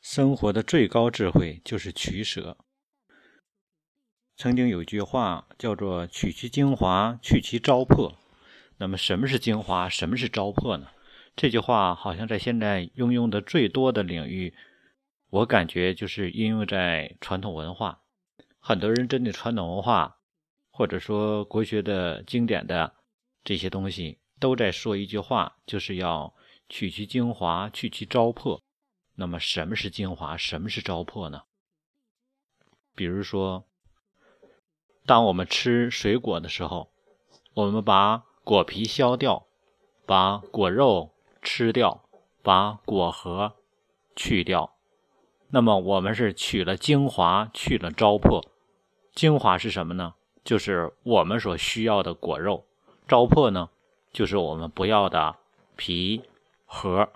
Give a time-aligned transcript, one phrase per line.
[0.00, 2.56] 生活的最高智慧就是取舍。
[4.36, 8.14] 曾经有句话叫做“取其精华，去其糟粕”。
[8.78, 9.88] 那么，什么是精华？
[9.88, 10.86] 什么是糟粕呢？
[11.34, 14.54] 这句话好像在现在应用的最多的领域，
[15.30, 18.02] 我感觉就是应用在传统文化。
[18.60, 20.18] 很多人针对传统文化，
[20.70, 22.94] 或者说国学的经典的
[23.42, 26.32] 这些东西，都在说一句话，就是要
[26.68, 28.60] 取其精华，去其糟粕。
[29.20, 30.36] 那么，什么是精华？
[30.36, 31.42] 什么是糟粕呢？
[32.94, 33.64] 比如说，
[35.04, 36.92] 当我们吃水果的时候，
[37.54, 39.48] 我们把果皮削掉，
[40.06, 41.12] 把果肉
[41.42, 42.04] 吃掉，
[42.44, 43.56] 把果核
[44.14, 44.76] 去掉，
[45.48, 48.44] 那么我们是取了精华，去了糟粕。
[49.12, 50.14] 精华是什么呢？
[50.44, 52.64] 就是我们所需要的果肉。
[53.08, 53.68] 糟粕呢，
[54.12, 55.34] 就是我们不要的
[55.74, 56.22] 皮
[56.66, 57.10] 核。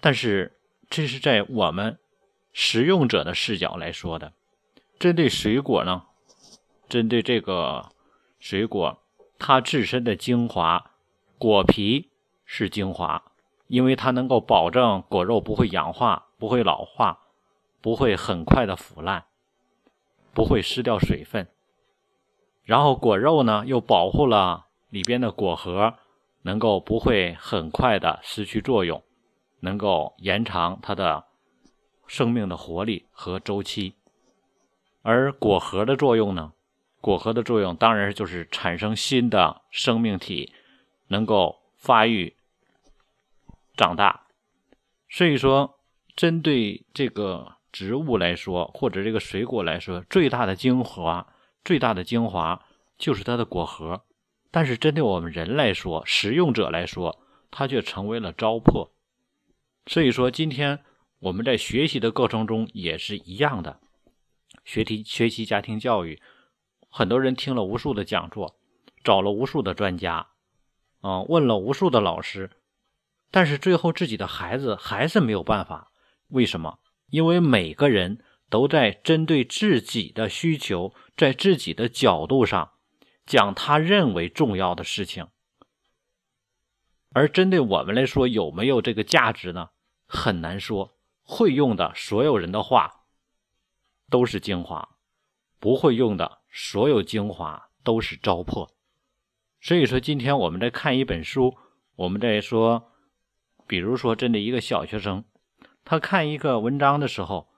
[0.00, 1.98] 但是，这是在我们
[2.52, 4.32] 食用者的视角来说的。
[4.98, 6.04] 针对水果呢，
[6.88, 7.90] 针对这个
[8.38, 9.02] 水果，
[9.38, 10.92] 它自身的精华，
[11.36, 12.10] 果皮
[12.44, 13.22] 是精华，
[13.66, 17.20] 因为它能够保证果肉不会氧化、不会老化、
[17.80, 19.24] 不会很快的腐烂、
[20.32, 21.48] 不会失掉水分。
[22.64, 25.94] 然后果肉呢，又保护了里边的果核，
[26.42, 29.02] 能够不会很快的失去作用。
[29.60, 31.24] 能够延长它的
[32.06, 33.94] 生命的活力和周期，
[35.02, 36.52] 而果核的作用呢？
[37.00, 40.52] 果核的作用当然就是产生新的生命体，
[41.06, 42.34] 能够发育、
[43.76, 44.22] 长大。
[45.08, 45.78] 所以说，
[46.16, 51.26] 针对这个植物来说，或者这个水果来说，最大的精华、
[51.64, 52.64] 最大的精华
[52.98, 54.02] 就是它的果核。
[54.50, 58.88] 但是，针对我们人来说，食用者来说，它却成为了糟粕。
[59.88, 60.80] 所以说，今天
[61.18, 63.80] 我们在学习的过程中也是一样的，
[64.62, 66.20] 学题学习家庭教育，
[66.90, 68.58] 很多人听了无数的讲座，
[69.02, 70.28] 找了无数的专家，
[71.00, 72.50] 啊，问了无数的老师，
[73.30, 75.90] 但是最后自己的孩子还是没有办法。
[76.28, 76.80] 为什么？
[77.08, 82.72] 因为每个人都在针对自己的需求，在自己的角度上
[83.24, 85.28] 讲他认为重要的事情，
[87.14, 89.70] 而针对我们来说，有没有这个价值呢？
[90.08, 93.04] 很难说，会用的所有人的话
[94.08, 94.96] 都是精华，
[95.60, 98.70] 不会用的所有精华都是糟粕。
[99.60, 101.56] 所以说，今天我们在看一本书，
[101.96, 102.90] 我们在说，
[103.66, 105.24] 比如说针对一个小学生，
[105.84, 107.48] 他看一个文章的时候，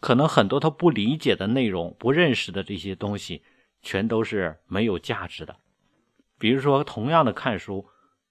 [0.00, 3.42] 可能很多他不理解的内容、不认识的这些东西，
[3.82, 5.56] 全都是没有价值的。
[6.38, 7.86] 比如说，同样的看书，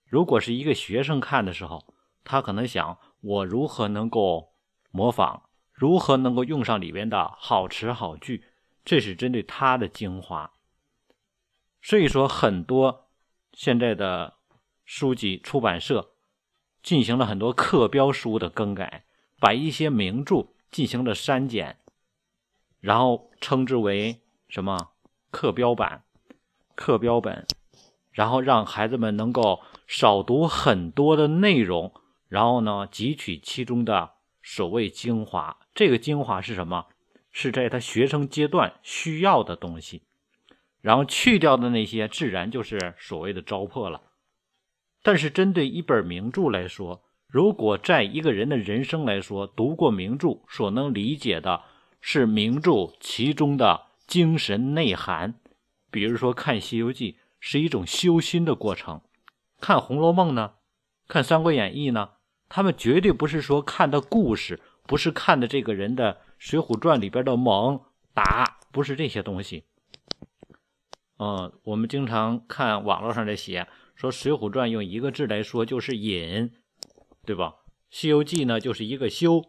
[0.08, 1.94] 如果是一个学生看的时候，
[2.28, 3.00] 他可能想。
[3.20, 4.54] 我如何能够
[4.92, 5.42] 模仿？
[5.74, 8.46] 如何能够用上里边的好词好句？
[8.86, 10.52] 这是针对他的精华。
[11.82, 13.10] 所以说，很多
[13.54, 14.36] 现在的
[14.86, 16.12] 书籍出版社
[16.84, 19.06] 进行了很多课标书的更改，
[19.40, 21.80] 把一些名著进行了删减，
[22.80, 24.92] 然后称之为什么
[25.32, 26.04] 课标版、
[26.76, 27.48] 课标本，
[28.12, 31.92] 然后让孩子们能够少读很多的内容。
[32.28, 34.12] 然后呢，汲取其中的
[34.44, 35.58] 所谓精华。
[35.74, 36.88] 这个精华是什么？
[37.32, 40.02] 是在他学生阶段需要的东西。
[40.82, 44.02] 然后去掉的那些，自然就是所谓的糟粕了。
[45.04, 51.62] 但是针对一本名著来说，如果在一个人的人生来说，读过名著所能理解的
[52.02, 55.36] 是名著其中的精神内涵。
[55.92, 59.02] 比如说看《西游记》是一种修心的过程，
[59.60, 60.54] 看《红楼梦》呢，
[61.08, 62.12] 看《三国演义》呢。
[62.50, 67.82] 他们绝对不是说看的故事，不是看的这个人的《水浒传》里边的猛
[68.14, 69.64] 打，不是这些东西。
[71.20, 76.52] 嗯，我们经常看网络上在写说《水浒传》用一个字来说就是隐，
[77.26, 77.56] 对吧？
[77.90, 79.44] 《西游记》呢就是一个修。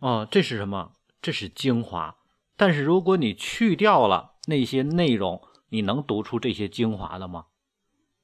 [0.00, 0.92] 哦，这是什么？
[1.20, 2.16] 这是精华。
[2.56, 7.46] 但是如果你去掉了那些内容，你能读出这些精华了吗？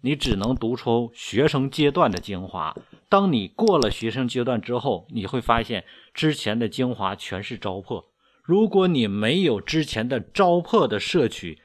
[0.02, 2.76] 你只能读出学生阶段的精华。
[3.08, 8.06] 当你过了学生阶段之后，你会发现之前的精华全是糟粕。
[8.42, 11.60] 如果你没有之前的糟粕的摄取，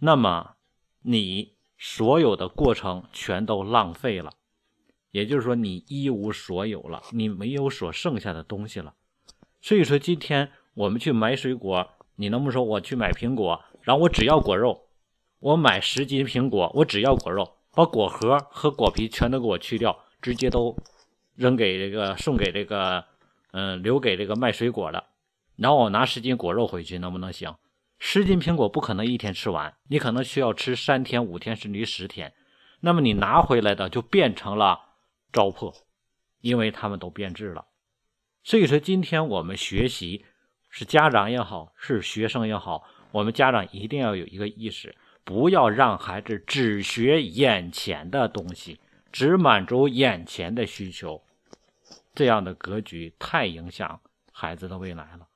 [0.00, 0.56] 那么
[1.02, 4.32] 你所有的过程全都浪费了。
[5.10, 8.94] 也就是说，你一无所有了，你没有所剩下的东西了。
[9.62, 14.88] 所以说，今天我们去买水果，你能不能说我去买苹果，然后我只要果肉？
[15.40, 19.98] 我买十斤苹果，我只要果肉，把果核和果皮全都给我去掉，
[20.28, 20.76] 直接都
[21.36, 23.02] 扔给这个送给这个
[23.52, 25.02] 嗯，留给这个卖水果的，
[25.56, 27.56] 然后我拿十斤果肉回去，能不能行？
[27.98, 32.34] 十斤苹果不可能一天吃完，你可能需要吃三天、五天甚至于十天。
[32.80, 34.80] 那么你拿回来的就变成了
[35.32, 35.74] 糟粕，
[36.42, 37.64] 因为他们都变质了。
[38.44, 40.26] 所以说，今天我们学习
[40.68, 44.94] 是家长也好，是学生也好，我们家长一定要有一个意识，
[45.24, 48.78] 不要让孩子只学眼前的东西，
[49.12, 51.22] 只满足眼前的需求，
[52.14, 54.00] 这样的格局太影响
[54.32, 55.28] 孩子的未来了。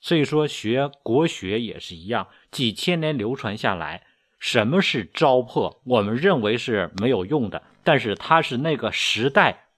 [0.00, 4.06] 所以说，学国学也是一样，几千年流传下来，
[4.38, 5.78] 什么是糟粕？
[5.84, 9.68] 我们认为是没有用的，但是它是那个时代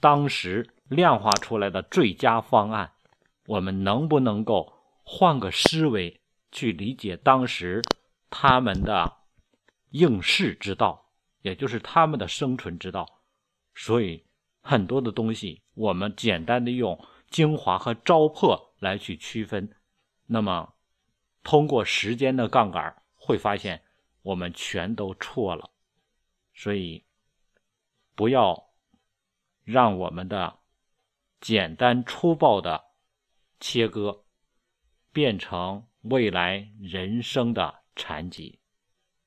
[0.00, 2.92] 当时量化出来的最佳方案。
[3.46, 4.72] 我们能不能够
[5.02, 6.20] 换个思维
[6.52, 7.82] 去理解当时
[8.30, 9.14] 他们的
[9.90, 11.06] 应试之道，
[11.42, 13.20] 也就是他们的生存之道？
[13.74, 14.24] 所以
[14.60, 16.98] 很多的东西，我们简单的用
[17.30, 18.72] 精华和糟粕。
[18.82, 19.76] 来去区分，
[20.26, 20.74] 那么
[21.44, 23.84] 通过时间的杠杆，会发现
[24.22, 25.70] 我们全都错了。
[26.52, 27.04] 所以
[28.16, 28.72] 不要
[29.62, 30.58] 让我们的
[31.40, 32.86] 简单粗暴的
[33.60, 34.24] 切割
[35.12, 38.58] 变成未来人生的残疾。